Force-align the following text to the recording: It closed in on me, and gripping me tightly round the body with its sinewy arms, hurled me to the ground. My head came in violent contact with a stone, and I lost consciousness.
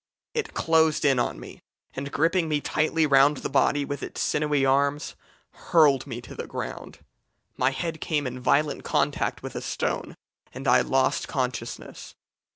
It 0.33 0.55
closed 0.55 1.05
in 1.05 1.19
on 1.19 1.39
me, 1.39 1.61
and 1.93 2.11
gripping 2.11 2.49
me 2.49 2.59
tightly 2.59 3.05
round 3.05 3.37
the 3.37 3.49
body 3.49 3.85
with 3.85 4.01
its 4.01 4.19
sinewy 4.19 4.65
arms, 4.65 5.13
hurled 5.51 6.07
me 6.07 6.21
to 6.21 6.33
the 6.33 6.47
ground. 6.47 7.05
My 7.55 7.69
head 7.69 8.01
came 8.01 8.25
in 8.25 8.39
violent 8.39 8.83
contact 8.83 9.43
with 9.43 9.53
a 9.55 9.61
stone, 9.61 10.17
and 10.53 10.67
I 10.67 10.81
lost 10.81 11.27
consciousness. 11.27 12.15